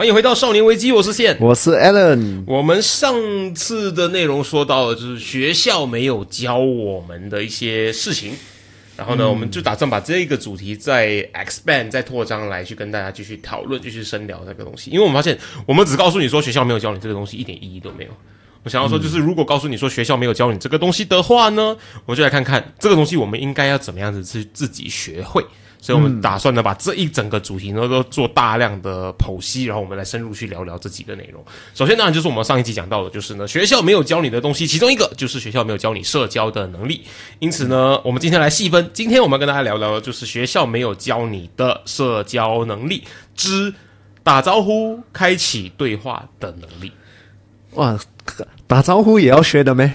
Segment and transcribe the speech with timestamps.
[0.00, 1.36] 欢迎回到少年危机，我是线。
[1.38, 8.32] 我是 Alan，我们上次的内容说到了，就是学校没有教我们的一些事情，
[8.96, 14.90] 然后呢，我们就打算把这个主题再 expand、再扩张来去跟大家继续讨论、继续深聊这个东西。
[14.90, 18.10] 因为我们发现，我们只告诉你说学校没有教你这个东西，一点意义都没有。
[18.62, 25.44] 我想要说，就是如果告诉你说学校没有教你这个东西的话呢，我们就来看看这个东西我们应该要怎么样子去自己学会。
[25.80, 31.42] 所以，我们打算呢，把这一整个主题呢都做大量的剖析，然后我们来深入去聊聊这几个内容。
[31.74, 37.02] 首先，当然就是我们上一集讲到的，就是呢，学校没有教你的东西，其中一个就是学校没有教你社交的能力。
[37.38, 43.02] 因此呢，我们今天来细分，今天我们要跟大家聊聊的就是学校没有教你的社交能力
[43.34, 43.72] 之
[44.22, 46.92] 打招呼、开启对话的能力。
[47.74, 47.98] 哇，
[48.66, 49.92] 打招呼也要学的咩？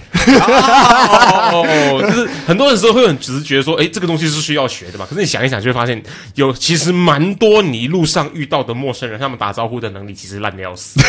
[1.52, 1.64] 哦，
[2.02, 5.06] 就是很多人时候会很直觉说，哎，这个东西是需要学的嘛？
[5.08, 6.02] 可是你想一想，就会发现
[6.34, 11.00] 有其实蛮多你路上遇到的陌生人，他们打招呼的能力其实烂的要死，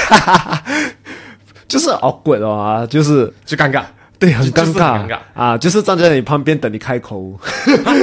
[1.67, 3.83] 就是 awkward 哦啊，就是就尴尬，
[4.19, 7.37] 对，很尴就是很尬尴尬啊，就是站在你旁边等你开口，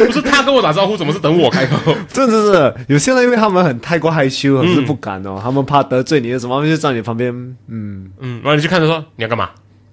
[0.06, 1.94] 不是他跟我打招呼，怎么是等我开口？
[2.08, 7.32] 真的是有些人因为他们很太过害羞，可是不敢哦，他们怕得罪你什么，他们就站你旁边，
[7.68, 9.50] 嗯嗯，然后你就看着说你要干嘛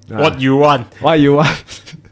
[0.10, 1.50] ？What you want？What you want？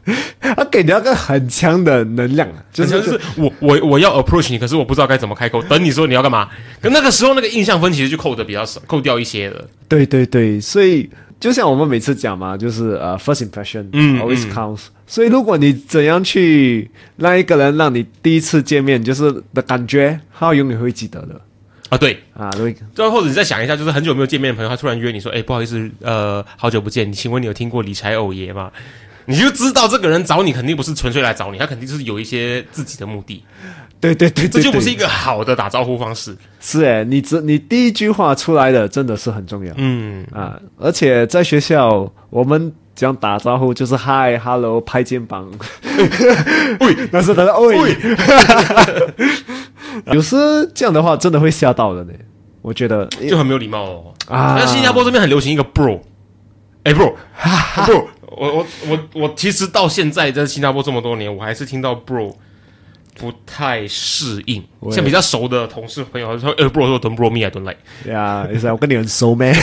[0.40, 5.62] 他给你那个很强的能量啊，就就是是我我我要 approach 你，可是我不知道该怎么开口。
[5.64, 6.48] 等你说你要干嘛，
[6.80, 9.64] 可那个时候那个印象分其实就扣的比较少，扣掉一些了。
[9.86, 11.08] 对对对，所以
[11.40, 14.82] 就像我们每次讲嘛，就是呃，first impression，嗯 always 嗯 counts。
[15.06, 21.40] 所以如果你怎样去让一个人让你第一次见面就是的感觉，他永远会记得的
[21.88, 28.70] 啊，对，啊，对，最后或者你再想一下，就是很久没有见面的朋友，他突然约你说：“哎、不好意思，呃，好久不见，请问你有听过理财偶爷吗？”
[29.26, 33.42] 你就知道这个人找你肯定不是纯粹来找你，他肯定就是有一些自己的目的，
[34.00, 36.36] 对对对对，对这就不是一个好的打招呼方式。
[36.58, 39.74] 是诶，你这你第一句话出来的真的是很重要。
[39.76, 45.50] 嗯，啊，而且在学校，我们讲打招呼就是嗨、hello、拍肩膀，
[46.80, 47.96] 喂，那是他的喂。
[50.12, 50.36] 有时
[50.74, 52.12] 这样的话，真的会吓到人呢。
[52.62, 54.14] 我觉得，就很没有礼貌哦。
[54.28, 55.98] 啊那新加坡这边很流行一个 bro，
[56.84, 58.06] 哎、bro，bro，
[58.36, 62.34] 我我我我其实到现在在新加坡这么多年，我还是听到 bro
[63.20, 64.64] 不太适应。
[64.90, 67.76] 像比较熟的同事朋友，他说：“呃，bro 说 don't bro me，I don't like。”
[68.10, 69.52] 呀，也是我跟你很熟咩，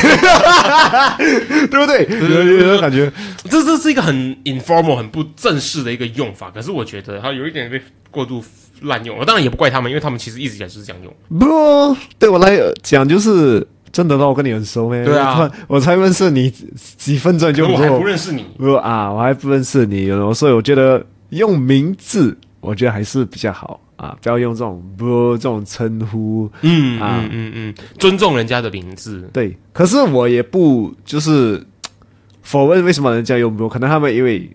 [1.72, 2.06] 对不对？
[2.08, 3.12] 有有有感觉，
[3.50, 7.82] 这这是一个很 informal、很不正式的一个用法，可是我觉得它有一点被
[8.12, 8.44] 过度
[8.82, 9.18] 滥用。
[9.18, 11.12] 我当然也不怪他们，因为他们其实一直以来就是这样用。
[11.40, 15.04] 不，对我来讲就是真的让我跟你很熟咩？
[15.04, 16.52] 对啊我才认识你
[16.98, 26.50] 几分钟就我还不认识你，不啊，我还不认识你，所以我觉得用名字，我觉得还是比较好啊，不要用这种不这种称呼。
[26.62, 29.30] 嗯啊嗯嗯嗯，尊重人家的名字。
[29.34, 31.66] 对，可是我也不就是
[32.44, 34.50] 否认为什么人家用不，可能他们因为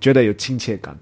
[0.00, 0.96] 觉得有亲切感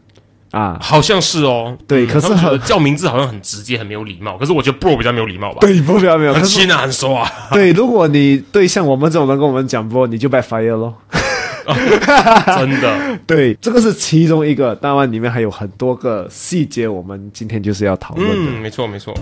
[0.51, 0.79] 啊。
[0.81, 2.29] 好像是哦，对可是
[2.61, 4.37] 叫名字好像很直接，很没有礼貌。
[4.39, 7.31] 可是我觉得 bro 比较没有礼貌吧，对，不比较没有， 很亲啊，很熟啊。
[7.53, 10.95] 对，如果你对像我们这种人跟我们讲不，你就 backfire 咯。
[11.65, 18.53] 真的， 对，这个是其中一个，当然里面还有很多个细节，我们今天就是要讨论的。
[18.53, 19.15] 嗯，没错没错。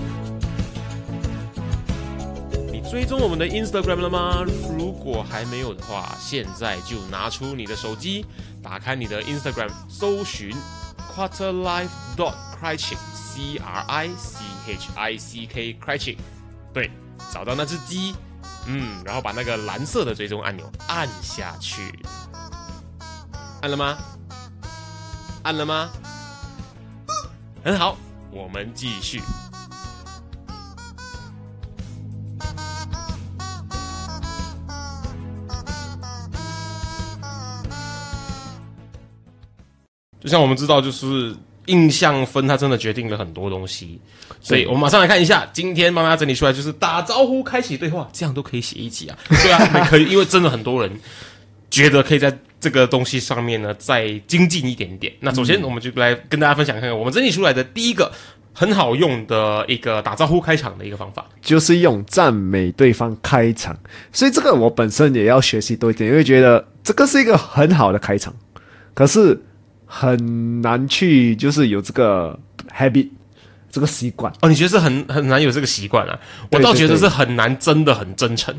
[2.71, 4.45] 你追踪我们的 Instagram 了吗？
[4.77, 8.25] 如果还没有的话，现在就拿出你的手机，
[8.63, 10.51] 打开你的 Instagram，搜寻
[11.15, 16.17] Quarter Life dot Crichick C R I C H I C K Crichick，
[16.73, 16.91] 对，
[17.33, 18.15] 找到那只鸡，
[18.67, 21.81] 嗯，然后把那个蓝色的追踪按钮按下去，
[23.63, 23.97] 按了吗？
[25.45, 25.89] 按了吗？
[27.65, 27.97] 很好，
[28.33, 29.21] 我们继续。
[40.21, 41.33] 就像我们知道，就是
[41.67, 44.01] 印象分，它真的决定了很多东西。
[44.41, 49.17] 所以我们马上来看一下，今天帮大家整理出来，就是打招呼、开启对话，这样都可以写一集啊。
[49.29, 51.01] 对啊， 还可以，因为真的很多人
[51.71, 55.13] 觉得可以在这个东西上面呢再精进一点点。
[55.19, 58.13] 那首先，我们就来跟大家分享看看我们整理出来的第一个
[58.55, 61.27] 很好用的一个打招呼开场的一个方法。
[61.41, 63.77] 就是用赞美对方开场，
[64.13, 68.33] 所以这个我本身也要学习多一点，因为觉得这个是一个很好的开场，
[68.95, 69.43] 可是
[69.85, 72.39] 很难去就是有这个
[72.73, 73.09] habit
[73.73, 76.17] 这个习惯哦，你觉得是很很难有这个习惯啊？
[76.53, 78.55] 我倒觉得是很难，真的很真诚。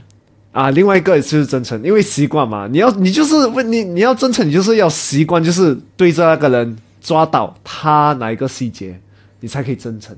[0.54, 0.70] 啊。
[0.70, 8.98] 另外一个就是真诚，因为习惯嘛，你要你就是问你你要真诚，你就是要习惯，就是对着那个人抓到他哪一个细节，
[9.42, 10.16] 你才可以真诚。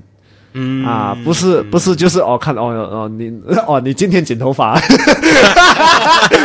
[0.58, 3.30] 嗯啊，不是不是，就是哦，看哦哦，你
[3.68, 4.80] 哦，你今天剪头发，
[6.30, 6.38] 对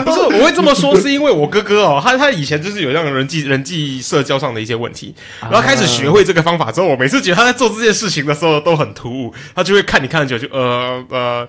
[0.00, 11.46] 不是，我会这么说，是因为我哥哥哦，他他以前就是有这样人际人际社交上的一些问题，然后开始学会这个方法之后，我每次觉得他在做这件事情的时候都很突兀，他就会看你看很久，就呃呃，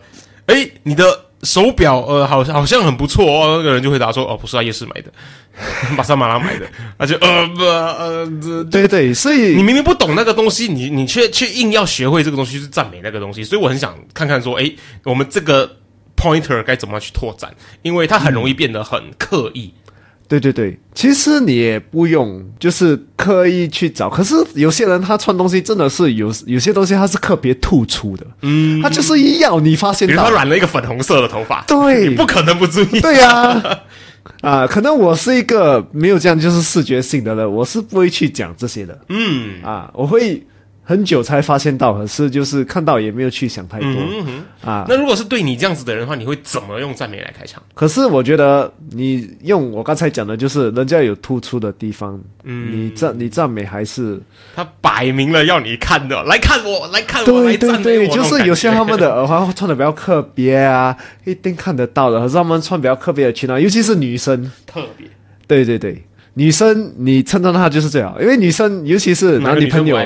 [0.48, 1.06] 哎，你的
[1.44, 5.12] 手表呃好好像很不错哦，那个人就回答说哦，不是在，夜市买的，
[5.96, 6.68] 马上马拉买的，
[6.98, 8.64] 他就呃不呃这。
[8.66, 14.72] 对对，所以你明明不懂那个东西，你你却却硬要学会这个东西，去赞美那个东西，所以我很想看看说，哎，
[15.04, 15.78] 我们这个
[16.16, 17.54] pointer 该怎么去拓展，
[17.84, 19.74] 因为它很容易变得很刻意。
[20.28, 32.10] 对对对，其实你也不用就是刻意去找，可是有些人他穿东西真的是有有些东西他是特别突出的，嗯，他就是一要你发现到比如他，染了一个粉红色的头发，对。
[32.10, 33.00] 你不可能不注意。
[33.00, 33.80] 对呀、
[34.42, 39.64] 啊，可能我是一个没有这样就是视觉性的人，我是不会去讲这些的，嗯。
[39.64, 40.46] 啊，我会
[40.88, 44.86] 很久才发现到，可是就是看到也没有去想太多、嗯哼，啊。
[44.88, 47.62] 那如果是对你这样子的人的话，你会怎么用赞美来开场？
[47.74, 54.18] 可是我觉得你用我刚才讲的，就是人家有突出的地方，嗯，你赞你赞美还是
[54.56, 59.08] 他摆明了要你看的，来看我，来看我，来对赞美我，对对，就是有些他们的。
[59.08, 62.20] 的耳环穿的比较特别啊，一定看得到的。
[62.20, 65.08] 可是他们穿比较特别的裙啊，尤其是女生，特别，
[65.48, 66.04] 对对对，
[66.38, 69.98] 女生你称赞她就是最好，因为女生尤其是男女朋友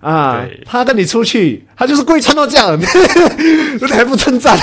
[0.00, 2.84] 啊，她跟你出去，她就是故意穿到这样，你
[3.86, 4.58] 还不称赞，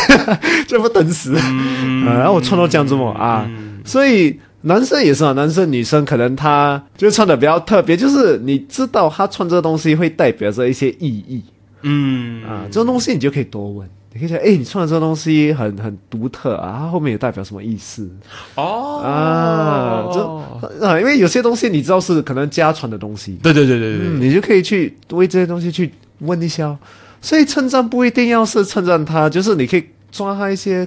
[0.67, 2.13] 这不等死嗯啊！
[2.19, 3.49] 然后我穿到这样子嘛啊，
[3.85, 4.39] 所以。
[4.65, 11.43] 男生也是啊，男生女生可能他就穿的比较特别，就是你知道他穿这个东西会代表着一些意义，
[11.81, 18.07] 嗯啊，这种东西你就可以多问，你可以想，哎，你穿的这个东西很很独特啊，它后面也代表什么意思
[18.54, 20.06] 哦啊？
[20.13, 26.77] 这啊，因为有些东西你知道是可能家传的东西，对对对对对，嗯，你就可以去为这些东西去问一下哦。
[27.21, 30.86] 所以称赞不一定要是称赞他，就是你可以抓他一些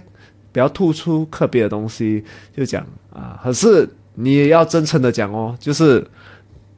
[0.53, 2.23] 比较突出、特别的东西，
[2.57, 3.41] 就讲啊。
[3.43, 6.07] 可是你也要真诚的讲哦，就是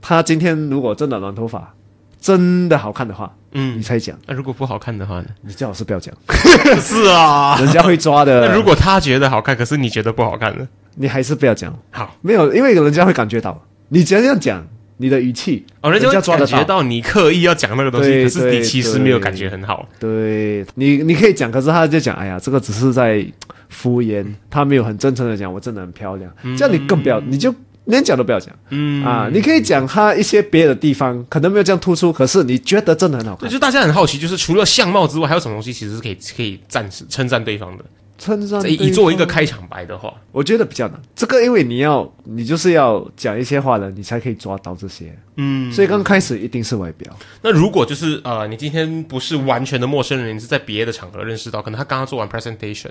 [0.00, 1.74] 他今天如果真的染头发，
[2.20, 4.16] 真的好看的话，嗯你才讲。
[4.26, 5.26] 那如果不好看的话呢？
[5.42, 6.14] 你最好是不要讲，
[6.80, 8.46] 是啊， 人家会抓的。
[8.48, 10.66] 那如果他觉得好看，可是你觉得不好看呢？
[10.96, 14.66] 你还是不要讲，好没有，因为人家会感觉到你这样讲，
[14.96, 19.88] 你的语气，哦，人家抓得感觉到你刻意要讲那个东西，可是你其实没有感觉很好。
[20.00, 23.24] 对你，你可以讲，可是他就讲，哎呀，这个只是在
[23.68, 27.54] 敷衍，他没有很真诚的讲，我真的很漂亮，这样你更不要，你就
[27.88, 29.04] 连讲都不要讲，嗯。
[29.04, 37.84] 啊，你可以讲他一些别的地方可能没有这样突出，可是你觉得真的很好对，看，就大家很好奇，就是除了相貌之外，还有什么东西其实是可以可以赞许称赞对方的？
[38.18, 41.00] 称赞以以作为一个，开场白的话，我觉得比较难。
[41.14, 47.16] 这个因为你要，你就是要讲一些话了，你才可以抓到这些，嗯，所以刚开始一定是外表。
[47.42, 52.90] 那如果就是呃，你今天不是完全的陌生人，你是在别的场合认识到，可能他刚刚做完 presentation，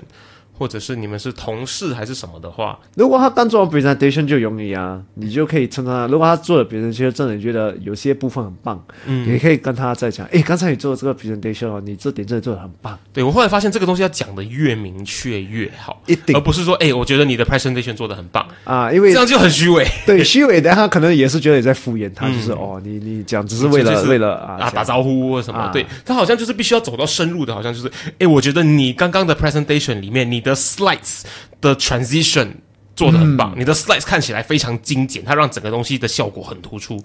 [0.52, 6.06] 或者是你们是同事还是什么的话，如果他刚做完 presentation 就容易啊，你就可以称赞他。
[6.06, 16.36] 如果他做了 presentation 真的你觉得有些部分很棒，嗯，你可以跟他再讲，诶，刚才你做的这个 presentation 哦，你这点真的做的很棒，对我后来发现这个东西要讲的越明确越好，一定。
[16.36, 19.86] 而不是说，哎、我觉得你的 presentation 做的很棒，啊，因为这样就很虚伪。
[20.06, 25.70] 对虚伪的他可能也是觉得你在敷衍他，就是哦，你你讲只是为了就是为了啊啊，打招呼或什么，啊。
[25.72, 25.84] 对。
[26.04, 31.22] 他好像就是必须要走到深入的，好像就是，诶，我觉得你刚刚的 presentation 里面，你的 slides
[31.60, 32.48] 的 transition
[32.94, 33.60] 做的很棒，嗯。
[33.60, 37.00] 你的 slides 看起来非常精简，它让整个东西的效果很突出。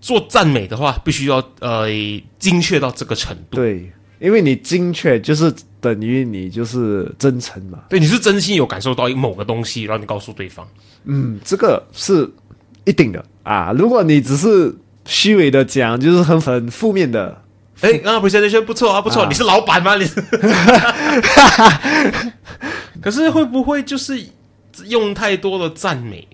[0.00, 1.86] 做赞美的话，必须要呃
[2.38, 3.56] 精确到这个程度。
[3.56, 3.90] 对，
[4.24, 5.52] 因为你精确就是
[5.82, 10.66] 等于你就是真诚嘛，对，你是真心有感受到某个东西，然后你告诉对方。
[11.04, 12.26] 嗯，这个是
[12.84, 13.70] 一定的啊。
[13.76, 17.38] 如果你只是虚伪的讲，就是很很负面的，
[17.82, 19.94] 哎，刚刚 presentation 不错啊，不错，啊你是老板吗？
[19.96, 20.24] 你是？
[23.02, 24.18] 可是会不会就是
[24.86, 26.26] 用太多的赞美，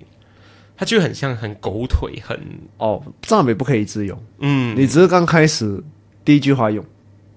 [0.76, 2.38] 他就很像很狗腿，很
[2.76, 5.82] 哦，赞美不可以一直用，嗯你只是刚开始
[6.24, 6.84] 第一句话用，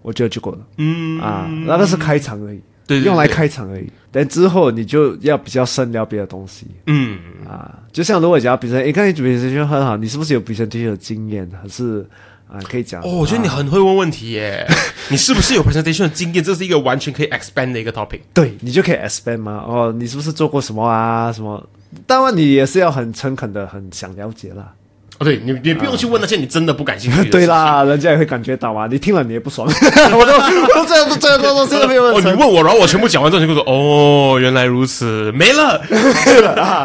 [0.04, 3.90] 我觉得就够了嗯啊，那个是开场而已，对对用来对开场而已。
[4.12, 7.18] 但之后你就要比较深聊别的东西嗯
[7.50, 11.50] 啊，就像如果讲比如说，诶，刚才比赛就很好，你是不是有比赛这些的经验？
[11.60, 12.06] 还是
[12.48, 13.02] 啊，可以讲。
[13.02, 14.68] 哦，我觉得你很会问问题耶，
[15.10, 16.44] 你是不是有 presentation 的经验？
[16.44, 18.20] 这是一个完全可以 expand 的一个 topic。
[18.34, 19.64] 对你就可以 expand 吗？
[19.66, 21.32] 哦，你是不是做过什么啊？
[21.32, 21.66] 什么？
[22.06, 24.74] 当然，你也是要很诚恳的，很想了解啦。
[25.20, 27.30] 哦，对你，你不用去问那些你真的不感兴趣的。
[27.30, 28.88] 对，啦，人家也会感觉到啊。
[28.90, 35.80] 你听了你也不爽， 我都我都这样这样这样，真的没有哦，你问我，然后我全部讲完之后，你就说哦，原来如此，没了，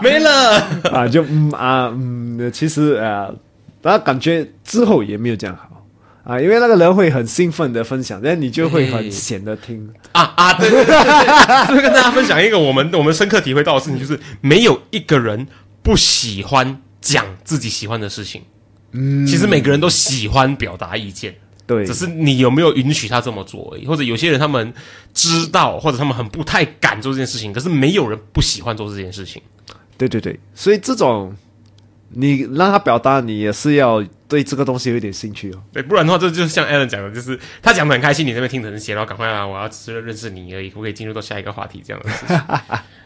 [0.02, 3.28] 没了啊，就嗯啊嗯，其实啊，
[3.80, 5.82] 大家感觉之后也没有这样好
[6.34, 15.46] 啊，因为那个人会很兴奋的分享，但你就会很闲的听啊啊，对对对对，就跟大家分享一个我们我们深刻体会到的事情，就是没有一个人
[15.82, 16.82] 不喜欢。
[17.00, 18.42] 讲自己喜欢的事情，
[18.92, 21.36] 嗯，其实每个人都喜欢表达意见，
[21.66, 23.86] 对，只是你有没有允许他这么做而已。
[23.86, 24.72] 或者有些人他们
[25.12, 29.40] 知道，或者他们很不太敢做这件事情，可是没有人不喜欢做这件事情。
[29.96, 31.36] 对对对，所以这种
[32.10, 35.62] 你让他表达，你也是要对这个东西有点兴趣哦。
[35.72, 42.36] 对，不然的话，这就是像 Alan 讲的，就是他讲的很开心，你那边听成写，然后赶快啊，我要只是认识你而已，可不可以进入到下一个话题这样的事情。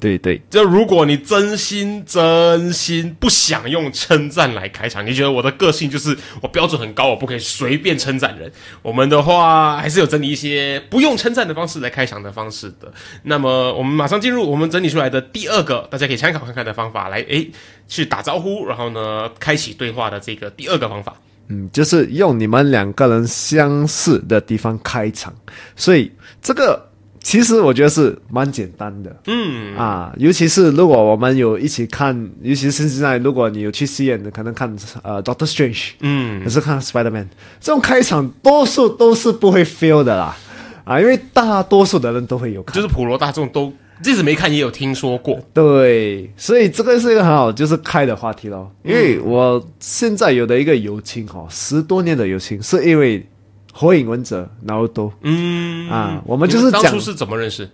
[0.00, 8.50] 对对，就如果你真心真心不想用称赞来开场，你觉得我的个性就是我标准很高，我不可以随便称赞人。
[8.80, 12.90] 我们的话还是有整理一些不用称赞的方式来开场的方式的。
[13.24, 17.50] 那么我们马上进入我们整理出来的第二个，大家可以参考看看的方法，来诶
[17.86, 21.14] 去打招呼，然后呢开启对话的这个第二个方法。
[21.48, 25.34] 嗯，就是用你们两个人相似的地方开场，
[25.76, 26.89] 所以这个。
[27.22, 29.76] 其实我觉得是蛮简单的，嗯。
[29.76, 37.28] 啊，尤其是如果我们有一起看，尤其是现在如果你有去戏院的，可能看呃 Doctor Strange，嗯，可是看 Spider Man，
[37.60, 40.34] 这种开场多数都是不会 feel 的啦，
[40.84, 43.72] 啊，因为大多数的人都会有，就是普罗大众都
[44.02, 48.72] 即使没看也有听说过，对，所以这个是一个很好就是开的话题咯。
[48.82, 53.26] 因为我现在有的一个友情哈，十多年的友情，是因为。
[53.72, 57.68] 火影忍者，然后都嗯啊，我们就是讲当初是怎么认识？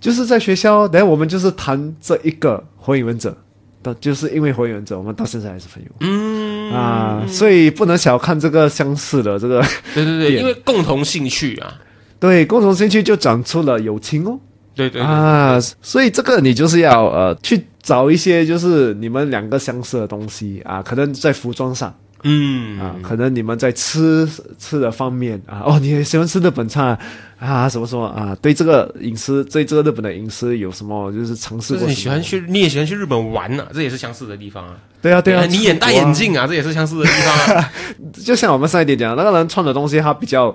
[0.00, 3.36] 就是在学校，等下我们就是谈这一个火影忍者，
[3.82, 5.88] 的，就是因为火影忍者，我们到现在还是朋友。
[6.00, 9.60] 嗯啊，所以不能小看这个相似的这个，
[9.94, 11.74] 对对对，因为共同兴趣啊，
[12.20, 14.38] 对，共同兴趣就长出了友情哦。
[14.74, 21.92] 对对啊，所以这个你就是要呃去找一些就是你们两个相似的东西啊，可能在服装上。
[22.24, 26.98] 嗯啊，可能你们在吃吃的方面啊， 哦，你也喜欢吃日本菜
[27.38, 27.68] 啊？
[27.68, 28.36] 什么什么啊？
[28.42, 31.86] 对这个饮食，对这个日本的饮食有什么就是尝试过？
[31.86, 33.66] 你喜欢去，你也喜欢去日本玩呢？
[33.72, 34.76] 这也是相似的地方啊。
[35.00, 37.72] 对啊，对啊，你眼戴眼镜啊，这也是相似的地方啊。
[38.24, 40.54] 就像我们上一点讲，那个人穿的东西他比较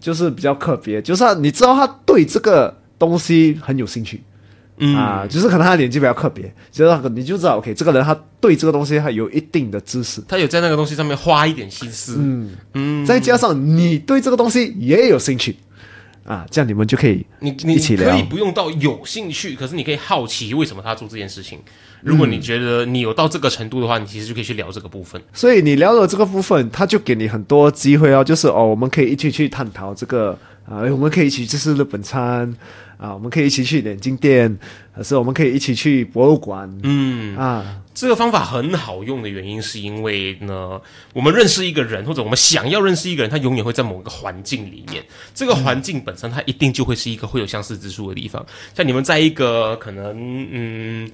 [0.00, 4.22] 就是比较特别，就是你知道他对这个东西很有兴趣。
[4.96, 15.56] 啊，就是可能他的年纪比较特别，就是那个你就知道，OK，这个人他对这个东西他有一定的知识，他有在那个东西上面花一点心思，嗯嗯，再加上你对这个东西也有兴趣，
[16.24, 21.58] 啊，这样你们就可以你你可以不用到有兴趣，可是你可以好奇为什么他做这件事情。
[22.02, 25.20] 如果你觉得你有到这个程度的话，你其实就可以去聊这个部分。
[25.34, 30.30] 所以你聊了这个部分，他就给你很多机会哦，就是哦，我们可以一起去探讨这个
[30.64, 32.56] 啊，我们可以一起去吃日本餐。
[33.00, 34.58] 啊，我们可以一起去眼镜店，
[34.94, 36.70] 可是我们可以一起去博物馆？
[36.82, 40.78] 嗯，啊，这个方法很好用的原因是因为呢，
[41.14, 45.02] 我们认识一个人，或者我们想要认识一个人，他永远会在某个环境里面。
[45.34, 48.44] 这个环境本身，它一定就会是一个会有相似之处的地方。
[48.76, 50.14] 像你们在一个可能
[50.52, 51.10] 嗯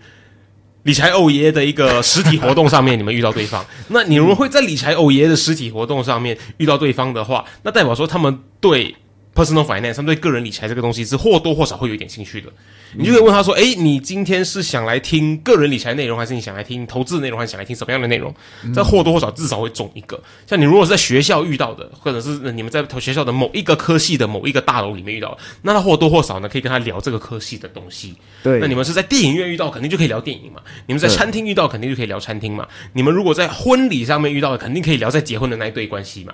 [0.82, 8.92] 理财欧爷的一个实体活动上面，你们遇到对方， 那你们会在理财欧爷的实体活动上面遇到对方的话，那代表说他们对。
[9.36, 12.48] Personal finance，他们对个人理财这个东西是或多或少会有一点兴趣的。
[12.94, 18.34] 你就可以问他说：“哎，你今天是想来听个人理财内容，还是你想来听投资内容，还是想来听什么样的内容？”
[18.74, 20.18] 这或多或少至少会中一个。
[20.46, 28.14] 像你如果是在学校遇到的，或者是你们在学校的某一个科系的某一个大楼里面遇到，那他或多或少呢可以跟他聊这个科系的东西。
[28.42, 30.62] 对，那你们是在电影院遇到，肯定就可以聊电影嘛。
[30.86, 32.66] 你们在餐厅遇到，肯定就可以聊餐厅嘛。
[32.94, 36.32] 你们如果在婚礼上面遇到的，肯定可以聊在结婚的那一对关系嘛，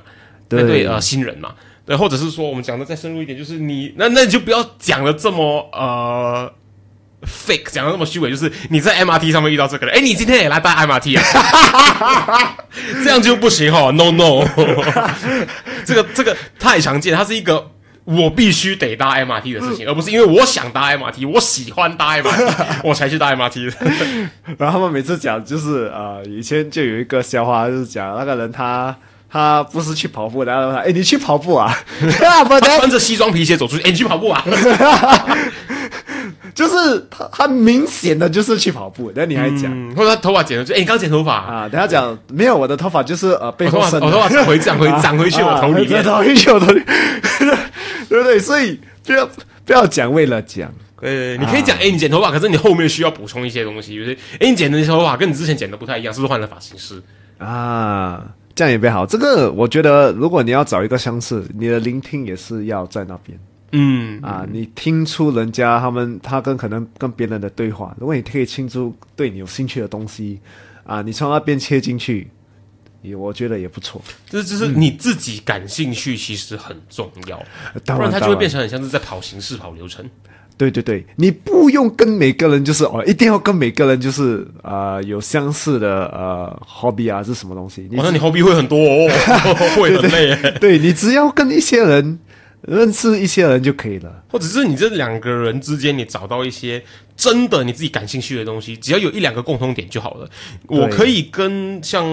[0.50, 1.54] 那对呃新人嘛。
[1.84, 6.52] 对，或者是说，我们讲的再深入一点，就是你那那你就不要讲的这么呃
[7.26, 12.56] fake，讲的那么虚伪，就是你在 MRT 上面遇到这个人，哎，你今天也来搭 MRT 啊？
[13.02, 14.46] 这样就不行哈，no no，
[15.84, 17.72] 这个这个太常见，它是一个
[18.04, 23.76] 我必须得搭 MRT 的事情，而不是因为我想搭 MRT，我喜欢搭 MRT， 我才去搭 MRT 的。
[24.56, 28.96] 然后他们每次讲就是呃，以前就有一个笑话，就是讲那个人他。
[29.32, 31.74] 他不是去跑步，然后他哎，你去跑步啊？
[32.20, 34.44] 他穿着西装皮鞋走出去，哎，你去跑步啊？
[36.54, 46.82] 就是他他明显的就是去跑步，但你还讲、嗯，或者他头发剪了，就哎，你刚剪头发，啊，等下讲没有我的头发就是呃背我头发后生的，我头发长回长回长回去 我头里面啊，长回去我头里，
[48.10, 48.38] 对不对？
[48.38, 49.26] 所以不要
[49.64, 50.70] 不要讲为了讲，
[51.00, 57.02] 呃，你可以讲，哎，你剪头发，可是你后面需要补充一些东西，就是，哎，你剪的头发跟你之前剪的不太一样，是不是换了发型师？
[57.38, 58.22] 啊，
[58.62, 59.04] 这样也不好。
[59.04, 63.36] 这个我觉得，如果你要找一个相似，你的聆听也是要在那边
[63.72, 64.46] 嗯，啊。
[64.48, 70.38] 你听出人家他们他跟可能跟别人的对话，如果你可以听出对你有兴趣的东西
[70.84, 72.30] 啊，你从那边切进去，
[73.02, 74.00] 也我觉得也不错。
[74.28, 77.36] 就是就是你自己感兴趣，其实很重要，
[77.84, 80.08] 不然它就会变成很像是在跑形式、跑流程。
[80.56, 87.88] 对对对，你不用跟每个人就是哦，一定要跟每个人就是呃有相似的呃 hobby 啊，是什么东西？
[87.90, 89.08] 你哇，那你 hobby 会很多哦，
[89.76, 90.58] 会很累耶。
[90.60, 92.18] 对你只要跟一些人
[92.62, 94.22] 认识一些人就可以了。
[94.28, 96.82] 或者是你这两个人之间，你找到一些
[97.16, 100.28] 真的你自己感兴趣的东西，只要有一两个共同点就好了。
[100.66, 102.06] 我可以跟像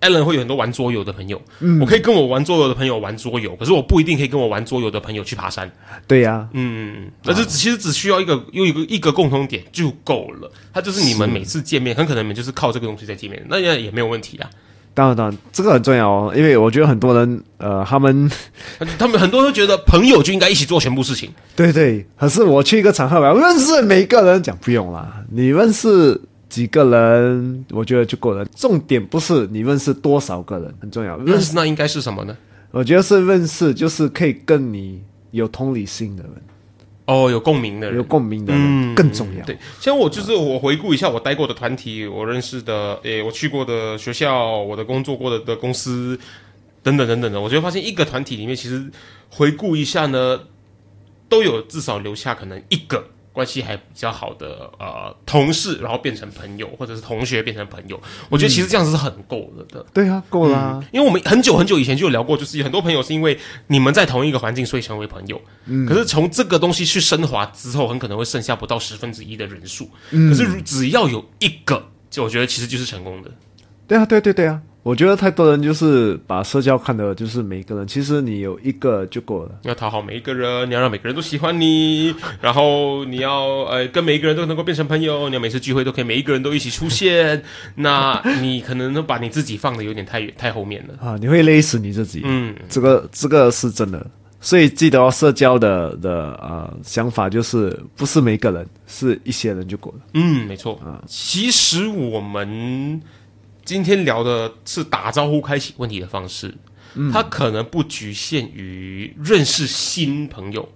[0.00, 1.40] Alan 会有很多玩桌游的朋友，
[1.80, 5.70] 我可以跟我玩桌游的朋友玩桌游，可是我不一定可以跟我玩桌游的朋友去爬山。
[6.06, 10.50] 对呀、嗯，但是其实只需要一个有一个一个共同点就够了。
[10.72, 14.50] 它就是你们每次见面，很可能你们就是靠这个东西在见面，那也也没有问题啊。
[14.94, 18.30] 当然当然，这个很重要哦，因为我觉得很多人呃，他们
[18.96, 21.28] 他们很多人都觉得朋友就应该一起做全部事情。
[21.56, 28.44] 对对，可是我去一个场合，我认识每个人，讲不用啦，你认识几个人，我觉得就够了。
[28.56, 31.18] 重点不是你认识多少个人，很重要。
[31.18, 32.36] 认识那应该是什么呢？
[32.70, 36.32] 我觉得是认识，就是可以跟你有同理心的人，
[37.06, 38.02] 哦，有共鸣的人有。
[38.04, 39.44] 共鸣的人、嗯更重要。
[39.44, 46.18] 对，像我就是我回顾一下我待过的团体，我认识的，诶，我去过的学校，我的工作过的的公司，
[46.82, 48.90] 等等等等的，我就会发现一个团体里面，其实
[49.28, 50.40] 回顾一下呢，
[51.28, 53.04] 都有至少留下可能一个
[53.34, 58.00] 关系还比较好的呃同事，然后变成朋友，或者是同学变成朋友。
[58.30, 59.84] 我觉得其实这样子是很够了的。
[59.92, 65.40] 对啊，够啦、因为我们很久很久以前就有聊过，就是有很多朋友是因为你们在同一个环境，所以成为朋友。
[65.66, 69.90] 嗯，可是从这个东西去升华之后，很可能会剩下不到十分之一的人数。
[70.12, 73.30] 嗯，可是如只要有一个，就我觉得其实就是成功的。
[73.88, 79.50] 对啊，对对对啊，我觉得太多人就是把社交看的就是每个人，其实你有一个就够了。
[79.62, 87.42] 你要讨好每一个人，你要让每个人都喜欢你， 然后你要呃跟每一个人都能够变成朋友，你要每次聚会都可以每一个人都一起出现。
[87.74, 90.94] 那你可能都把你自己放的有点太远太后面了。
[91.00, 92.20] 啊，你会累死你自己。
[92.22, 94.06] 嗯，这个这个是真的，
[94.38, 100.04] 所以记得哦，社交的的呃想法就是不是每个人，是一些人就够了。
[100.12, 101.02] 嗯，没错啊。
[101.06, 103.00] 其实我们
[103.64, 106.54] 今天聊的是打招呼开启问题的方式，
[107.12, 110.68] 它可能不局限于认识新朋友，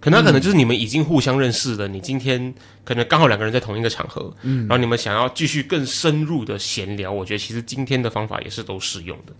[0.00, 2.54] 可能它可能就是你们已经互相认识了，你今天
[2.84, 9.32] 可能刚好两个人在同一个场合，嗯，然后你们想要继续更深入的闲聊，我觉得其实今天的方法也是都适用的，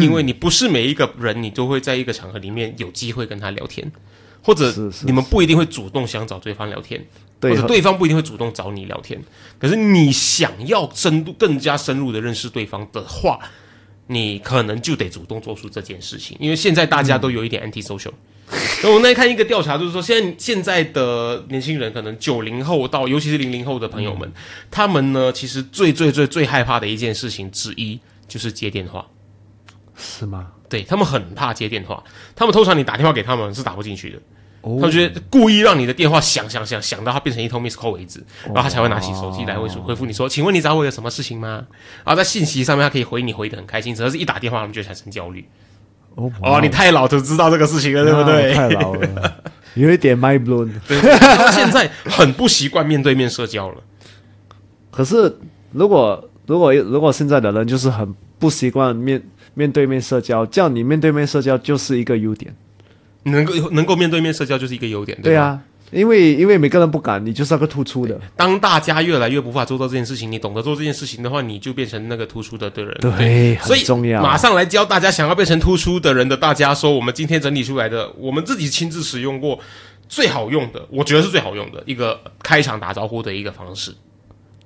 [0.00, 3.90] 因为你不是每一个人你都会在一个场合里面有机会跟他聊天。
[4.40, 4.72] 或者
[5.04, 7.04] 你们不一定会主动想找对方聊天，
[7.40, 9.22] 对或者对方不一定会主动找你聊天。
[9.58, 13.38] 可是你想要深度更加深入的认识对方的话，
[14.06, 18.12] 你可能就得主动做出这件事情，因为现在大家都有一点 anti social。
[18.80, 24.32] 然后我那天看一个调查，就是说现在现在的年轻人，可能九零后到尤其是零零后的朋友们，
[24.70, 29.06] 他们呢其实最最最最害怕的一件事情之一就是接电话。
[29.96, 30.52] 是吗？
[30.68, 32.02] 对他们很怕接电话，
[32.34, 34.18] 他们通常你打电话给他们是打不进去的。
[34.68, 41.64] 哦他们觉得故意让你的电话响响响响到它变成一通 miss call 为止，然后他才会拿起手机来回复回复你说：“请问你找我有什么事情吗？”
[42.04, 45.48] 然后在信息上面他可以回你回的很开心，只要是一打电话他们就会产生焦虑。
[46.16, 48.52] 哦哦，你太老就知道这个事情了，对不对？
[48.52, 49.36] 啊太老了，
[49.74, 50.70] 有一点 mind blown。
[50.86, 53.76] 对，他们现在很不习惯面对面社交了。
[54.90, 55.38] 可是
[55.70, 59.22] 如果如果如果现在的人就是很不习惯面
[59.54, 62.52] 面对面社交，叫你面对面社交就是一个优点。
[63.30, 65.24] 能够能够面对面社交就是一个优点，吧？
[65.24, 65.60] 对啊，
[65.90, 68.20] 因为因为每个人不敢，你就是那个突出的。
[68.36, 72.94] 当大家越来越无法做到这件事情，你懂得做这件事情的话，你就变成那个突出的的人。
[73.00, 79.58] 对所以很重要马上来教大家想要变成突出的人的大家说，我们今天整理出来的，我们自己亲自使用过
[80.08, 83.92] 最好用的，我觉得是最好用的一个开场打招呼的一个方式。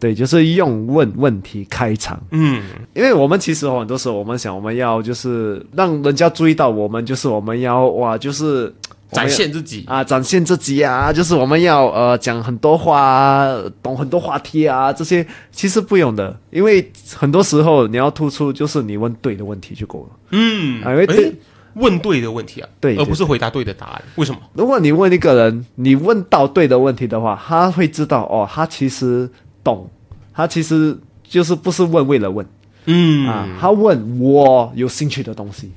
[0.03, 2.21] 对，就是用问问题开场。
[2.33, 2.61] 嗯，
[2.93, 8.75] 因为我们其实哦很多时候我们想我们要就是让人家注意到我们，就是我们要哇，就是
[9.13, 9.85] 展要现自己。
[9.87, 21.37] 啊，展现自己啊，就是我们要呃讲很多话啊，懂很多话题啊，这些其实不用的，因为很多时候你要突出，就是你问对的问题就够了嗯，啊，因为
[21.75, 24.03] 问对的问题啊，对而不是回答对的答案。
[24.17, 24.39] 为什么？
[24.53, 29.27] 如果你问一个人，你问到对的问题的话，他会知道哦，他其实
[29.65, 29.89] 懂，
[30.33, 32.47] 他其实就是不是问为了问、
[32.87, 35.71] 嗯啊，他问我有兴趣的东西，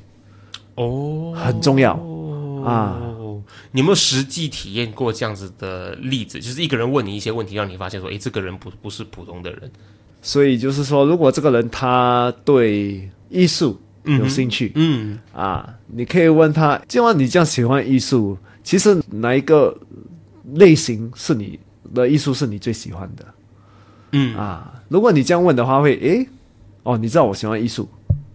[0.76, 1.93] 哦，很重要
[2.63, 3.00] 啊。
[3.02, 6.39] 哦，你有没有实际体验过这样子的例子？
[6.39, 9.71] 就是一个人问你一些问题，让你发现说，诶，这个人不不是普通的人。
[10.21, 19.78] 所以就是说，如果这个人他对艺术有兴趣、嗯啊，你可以问他，既然你这样喜欢艺术，其实哪一个
[20.56, 21.60] 类型是你
[21.93, 23.24] 的艺术是你最喜欢的？
[24.11, 26.27] 嗯啊，如果你这样问的话，会诶，
[26.83, 27.87] 哦，你知道我喜欢艺术，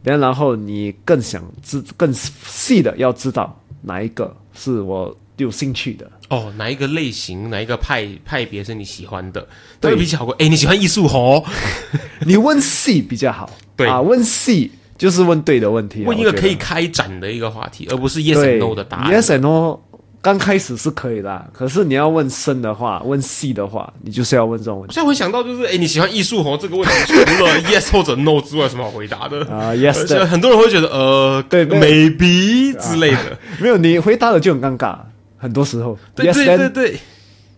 [0.02, 9.40] 然然后你更想知更细的要知道哪一个是我有兴趣的，哦，哪一个类型、哪一个派派别是你喜欢的？
[9.80, 11.42] 对对比起好过，诶，你喜欢艺术哦，
[12.26, 13.48] 你问细比较好。
[13.76, 19.14] 对啊，问细就是问对的问题啊，问一个可以开展的一个话题，而不是 yes 对 and no 的答案。
[19.14, 19.80] Yes and no，
[20.22, 29.40] 刚开始是可以的，可是你要问深的话，问细的话，你就是要问这种问题我现在会想到就是，哎，你喜欢艺术哦这个问题，除了 yes 或者 no 之外，有什么好回答的？
[29.46, 29.68] 啊。
[29.68, 33.38] 而 Yes 且很多人会觉得，呃，对对 maybe 之类的。
[33.60, 34.96] 没有，你回答了就很尴尬，
[35.38, 37.00] 很多时候对 Yes 对对对，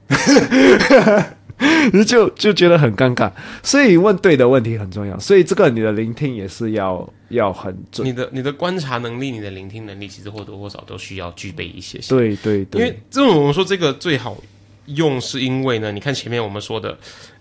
[0.08, 0.16] 你
[2.06, 3.30] 就就觉得很尴尬，
[3.62, 8.06] 所以问对的问题很重要，所以这个你的聆听也是要要很准。
[8.06, 12.08] 你的你的观察能力、你的聆听能力，其实或多或少都需要具备一些些。
[12.08, 14.36] 对对因为，这种我们说这个最好
[14.86, 16.98] 用，是因为呢，你看前面我们说的，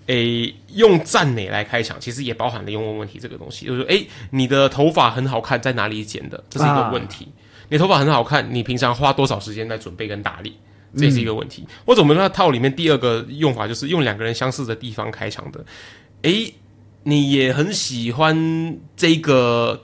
[0.08, 6.44] 诶，用赞美来开场，其实也包含了用问问题这个东西，就是说，诶，你的头发很好看，在哪里剪的？
[6.50, 7.28] 这是一个问题。
[7.70, 10.56] 你头发很好看，你平常花多少时间在准备跟打理？
[10.96, 11.66] 这也是一个问题。
[11.86, 15.64] 或者我们那套里面第二个用法，就是用两个人相似的地方开场的。
[16.24, 16.54] 诶，
[17.04, 19.84] 你也很喜欢这个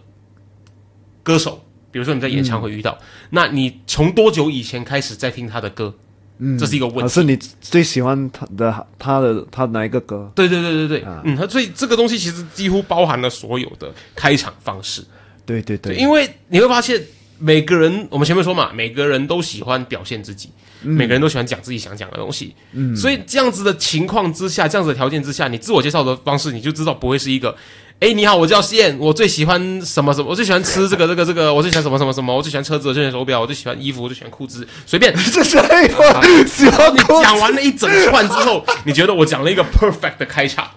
[1.23, 2.97] 歌手，比如说你在演唱会遇到，
[3.31, 5.93] 那你从多久以前开始在听他的歌？
[6.39, 7.01] 嗯，这是一个问题。
[7.01, 10.31] 老师，你最喜欢他的他的他哪一个歌？
[10.35, 15.03] 对对对对对，啊嗯，他所以这个东西其实几乎包含了所有的开场方式。
[15.47, 17.01] 对对对，因为你会发现
[17.39, 20.49] 每个人，我们前面说嘛，每个人都喜欢表现自己，
[20.81, 22.55] 每个人都喜欢讲自己想讲的东西。
[22.73, 27.55] 嗯，所以这样子的情况之下，这样子的条件之下，你自我介绍的方式，你就知道不会是一个。
[27.99, 35.11] 哎，你好，我叫燕，我最喜欢什么什么，我最喜欢吃这个这个这个，我最喜欢什么什么什么，我最喜欢车子，我最喜欢手表，我最喜欢衣服，我最喜欢裤子，随便。
[35.15, 40.69] 这是一个喜欢你讲完了一整串之后，你觉得我讲了一个 perfect 的开场，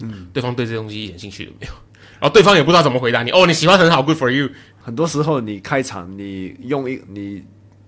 [0.00, 1.72] 嗯，对方对这东西一点兴趣都没有，
[2.20, 3.30] 然后对方也不知道怎么回答你。
[3.30, 4.48] 哦，你喜欢很好，good for you。
[4.80, 7.44] 很多时候你开场，你用一你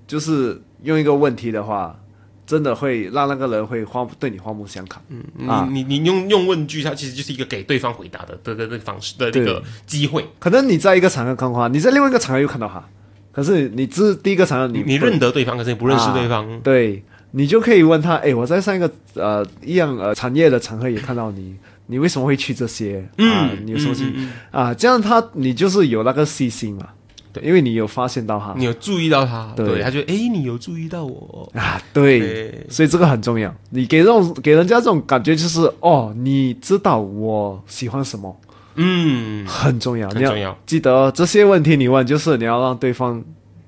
[0.07, 1.99] 就是用一个问题的话，
[2.47, 5.03] 真的会让那个人会花对你刮目相看。
[5.09, 10.27] 嗯啊，你你你用用问句，它其实就是一个给对方回答的的的的方式的这个机会。
[10.39, 12.85] 可能你在一个场合看到他，你在另外一个场合又看到他，
[13.33, 16.49] 可是你只第一个场合你你你认得对方，可是你不认识对方。
[16.51, 17.03] 啊对
[17.33, 21.55] 你就可以问他，哎，我在上一个呃一样呃产业的场合也看到你，
[21.91, 23.05] 你为什么会去这些？
[23.17, 24.73] 啊，你有什么兴趣、嗯啊？
[24.73, 26.89] 这样他你就是有那个细心嘛，
[27.33, 27.43] 对。
[27.43, 28.55] 因为你有发现到他。
[28.57, 29.67] 你有注意到他，对。
[29.67, 32.67] 对，他就哎，你有注意到我，啊，对，对。
[32.71, 33.53] 所以这个很重要。
[33.71, 38.41] 你给这种给人家这种感觉就是哦，你知道我喜欢什么，
[38.77, 40.57] 嗯，很重要，你很重要。
[40.65, 43.23] 记得这些问题你问，就是你要让对方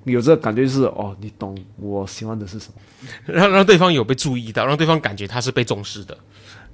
[0.04, 2.74] 有这个感觉，就是哦，你懂我喜欢的是什么。
[3.26, 6.16] 让让对方有被注意到，让对方感觉他是被重视的。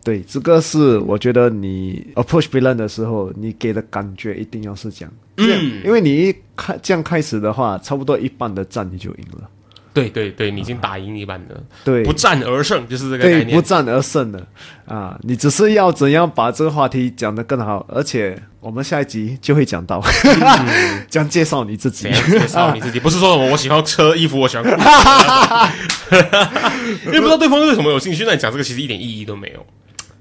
[0.09, 5.13] 对，这个是我觉得你 approach 别人的时候，你给的感觉一定要是这样。
[5.37, 9.47] 嗯因为你一开这样开始的话，差不多一半的战你就赢了。
[9.93, 13.61] 对对对，你已经打赢一半了，对，不战而胜就是这个概对，念不。
[13.61, 14.47] 战而胜的
[14.87, 15.19] 啊！
[15.23, 20.01] 你只是要怎样把这个话题讲得更好，而且我们下一集就会讲到，
[21.11, 22.99] 这样介绍你自己介绍你自己？
[23.01, 24.65] 不是说我我喜欢车衣服，我喜欢
[27.07, 29.67] 因为不知道对方对什么有兴趣，那你讲这个其实一点意义都没有。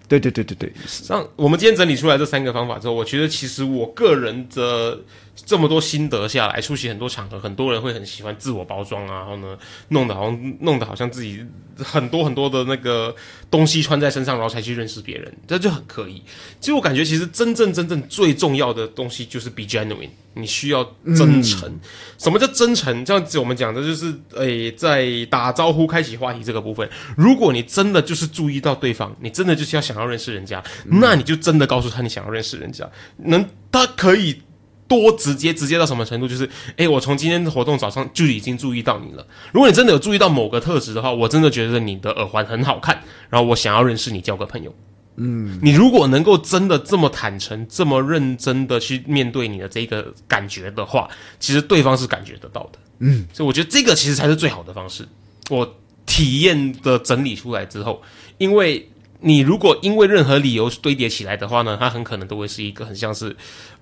[0.07, 4.97] 对对对对对，上我们今天整理出来这三个方法之后，我觉得其实我个人的
[5.45, 9.57] 这么多心得下来，出席很多场合，很多人会很喜欢自我包装啊，然后呢，
[9.89, 11.45] 弄得好像弄得好像自己
[11.77, 13.15] 很多很多的那个
[13.51, 16.21] 东西穿在身上，然后才去认识别人，这就很刻意。
[16.59, 20.83] 其实我感觉，其实真正真正最重要的东西就是 be genuine，你需要
[21.15, 21.79] 真诚。
[22.17, 23.05] 什么叫真诚？
[23.05, 34.41] 这样子我们讲的就是，诶，在打招呼、开启话题这个部分，如果你真的就是注意到对方，你真的就是要想要认识人家，那你就真的告诉他你想要认识人家，能他可以。
[34.87, 36.27] 多直接，直接到什么程度？
[36.27, 39.25] 就是，诶，我从今天的活动早上就已经注意到你了。
[39.51, 44.73] 如果你真的有注意到某个特质的话，我真的觉得你的耳环很好看，然后我想要认识你，交个朋友。
[45.19, 52.79] 嗯，你如果能够真的这么坦诚、这么认真的去面对你的这个感觉的话，其实对方是感觉得到的。
[52.99, 55.07] 嗯，所以我觉得这个其实才是最好的方式。
[55.49, 58.01] 我体验的整理出来之后，
[58.37, 58.87] 因为
[59.21, 63.35] 你如果因为任何理由堆叠起来的话呢，它很可能都会是一个很像是，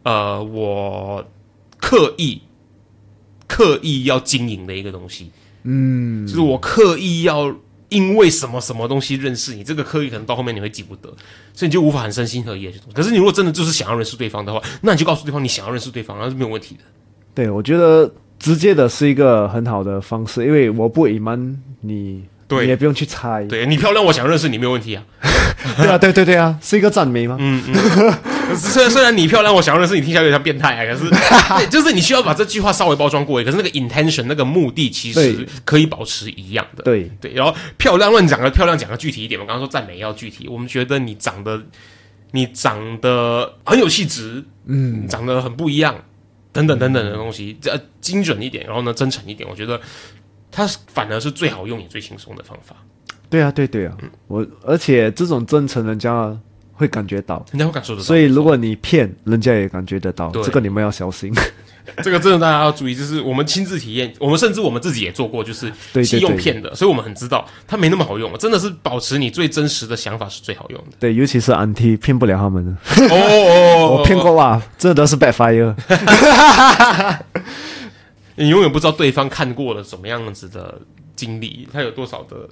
[0.06, 1.26] 呃，我
[1.80, 2.42] 刻意
[3.48, 5.32] 刻意要经营的一个东西。
[5.64, 7.52] 嗯，就是我刻意要
[7.90, 11.10] 因为什么什么东西认识你，这个刻意可能到后面你会记不得，
[11.54, 12.94] 所以你就无法很身心合一去做。
[12.94, 16.82] 可是你如果真的就是想要认识对方的话，那你就告诉对方你想要认识对方，那是没有问题的。
[17.34, 23.44] 对，我觉得直接的是一个很好的方式，因为我不隐瞒你，对你也不用去猜。
[23.46, 25.04] 对你漂亮，我想认识你没有问题啊。
[25.78, 27.38] 对啊，对对对啊，是一个赞美吗？
[27.40, 28.14] 嗯嗯。
[28.56, 30.94] 虽然虽然你漂亮，我想要认识你，听起来有点像变态啊。
[30.94, 31.10] 可是，
[31.58, 33.44] 对，就是你需要把这句话稍微包装过。
[33.44, 36.84] 可是那个 intention 那个目的其实可以保持一样的。
[36.84, 37.34] 对对。
[37.34, 39.40] 然后漂亮乱讲的，漂亮讲的具体一点。
[39.40, 41.60] 我刚刚说赞美要具体，我们觉得你长得
[42.32, 45.96] 你长得很有气质，嗯，长得很不一样，
[46.54, 49.82] 等等等等的东西，这精准一点，然后呢真诚一点，我觉得
[50.52, 52.76] 它反而是最好用也最轻松的方法。
[53.36, 56.34] 对啊，对对啊，我而且这种真诚，人家
[56.72, 58.06] 会感觉到，人家会感受得到。
[58.06, 61.34] 所以如果你骗，人家也感觉得到，这个你们要小心。
[62.02, 65.72] 这个真的大家要注意，就是我们亲自体验，我们甚至我们自己也做过，就是
[66.20, 68.36] 用骗的，所以我们很知道它没那么好用。
[68.38, 70.96] 真的是保持你最真实的想法是最好用的。
[70.98, 72.72] 对，尤其是安 T 骗不了他们的。
[73.12, 75.76] 哦，我骗过哇，真的是 backfire。
[78.36, 80.82] 你永远不知道对方看过了什么样子的
[81.16, 82.50] 经历，他有多少的。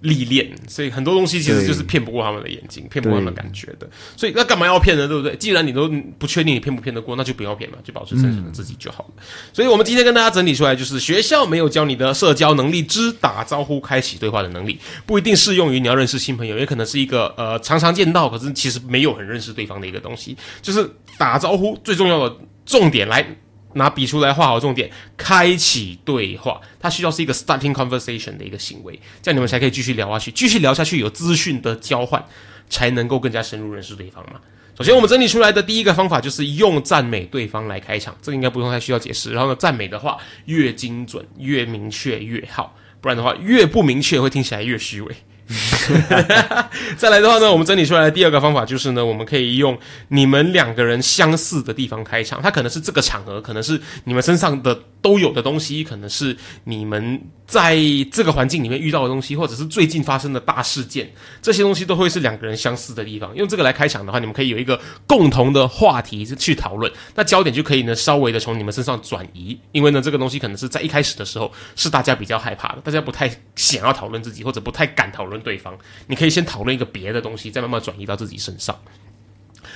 [0.00, 3.88] 历练，所以很多东西其实就是骗不过他们的眼睛，骗不过他们感觉的。
[4.16, 5.08] 所以那干嘛要骗呢？
[5.08, 5.34] 对不对？
[5.36, 9.22] 既然你都不确定你骗不骗得过，那就不要骗嘛，就保持真实的自己就好了。
[9.52, 20.36] 所以我们今天跟大家整理出来，就是学校没有教你的社交能力之打招呼、开启对话的能力，不一定适用于你要认识新朋友，也可能是一个呃常常见到，可是其实没有很认识对方的一个东西。
[20.60, 23.24] 就是打招呼最重要的重点来。
[23.74, 32.24] 拿笔出来画好重点，开启对话，它需要是一个 starting conversation 的一个行为，这样你们才可以继续聊下去，继续聊下去有资讯的交换，
[32.68, 34.40] 才能够更加深入认识对方嘛。
[34.76, 39.32] 首先，我们整理出来的第一个方法就是用赞美对方来开场，这个应该不用太需要解释。
[39.32, 45.14] 然后呢，赞美的话越精准、越明确越好，不然的话越不明确会听起来越虚伪。
[46.96, 49.78] 再来的话呢，我们整理出来的第二个方法就是呢，我们可以用
[50.08, 57.76] 你们两个人相似的地方开场，它可能是这个场合，可能是你们身上的都有的东西，可能是你们在
[58.10, 61.12] 这个环境里面遇到的东西，或者是最近发生的大事件，
[61.42, 63.36] 这些东西都会是两个人相似的地方。
[63.36, 75.34] 用这个来开场的话，你们可以有一个共同的话题去讨论，那焦点就可以呢稍微的从你们身上转移，因为呢这个东西可能是在一开始的时候是大家比较害怕的，大家不太想要讨论自己，或者不太敢讨论。
[75.44, 78.74] 对方，你可以先讨论一个别的东西，再慢慢转移到自己身上。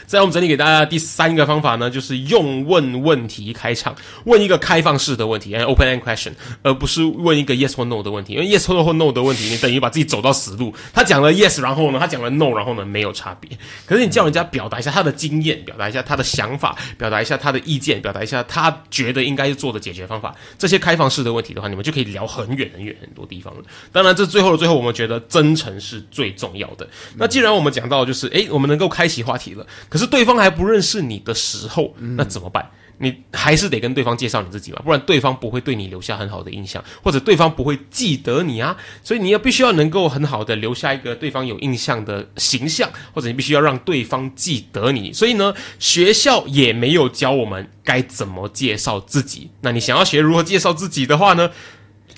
[0.08, 3.94] 在我们整理给大家第三个方法呢，就是用问问题开场，
[4.24, 8.32] 问一个开放式的问题，an，open end question，而不是问一个 yes 或 no 的问题。
[8.32, 10.74] 因为 yes 或 no 的问题，你等于把自己走到死路。
[10.94, 13.50] 他讲了 yes，然后呢，他讲了 no，然后呢，没有差别。
[13.84, 23.60] 可是你叫人家表达一下他的经验，表达一下他的想法，表达一下他的意见，表达一下他觉得应该做的解决方法，这些开放式的问题的话，你们就可以聊很远很远很多地方了。
[23.92, 26.88] 当然，这最后的最后，我们觉得真诚是最重要的。
[27.16, 29.66] 那既然我们讲到就是，诶，我们能够开启话题了。
[29.88, 32.70] 可是对方还不认识你的时候，那怎么办？
[33.00, 38.76] 你还是得跟对方介绍你自己嘛，不然对方不会对你留下很好的印象，或者对方不会记得你啊。
[39.04, 45.12] 所以你要必须要能够很好的留下一个对方有印象的形象，或者你必须要让对方记得你。
[45.12, 49.48] 所以呢，学校也没有教我们该怎么介绍自己。
[49.60, 51.50] 那你想要学如何介绍自己的话呢？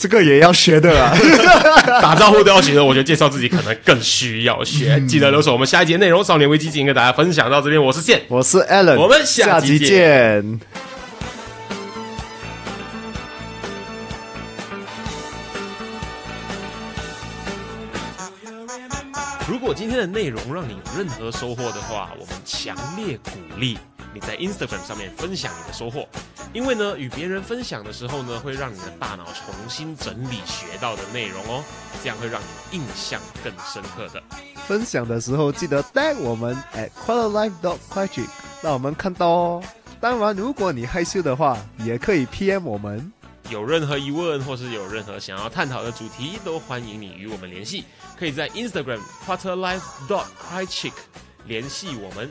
[0.00, 1.14] 这个也要学的啊，
[2.00, 2.82] 打招呼都要学的。
[2.82, 4.98] 我觉得介绍自己可能更需要学。
[5.06, 7.78] 记得留守我们下一节内容，少年危机已经跟大家分享到这边。
[7.80, 10.58] 我是健，我是 Allen，我们下集见。
[19.46, 23.76] 如果今天的内容让你有任何收获的话，我们强烈鼓励。
[24.12, 26.08] 你在 Instagram 上面分享你的收获，
[26.52, 31.62] 因为呢，与别人分享的时候呢，会让你的大脑重新整理学到的内容哦，
[32.02, 34.22] 这样会让你印象更深刻的。
[34.66, 38.26] 分享的时候记得带我们 at quarterlife dot quick，
[38.62, 39.62] 让我们看到哦。
[40.00, 43.12] 当然，如果你害羞的话，也可以 PM 我们。
[43.48, 47.84] 有任何疑问或是有任何想要探讨的主题，都欢迎你与我们联系。
[48.18, 50.92] 可以在 Instagram quarterlife dot quick
[51.46, 52.30] 联系我们。